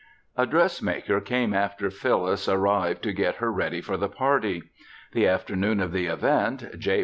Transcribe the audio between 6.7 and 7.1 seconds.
J.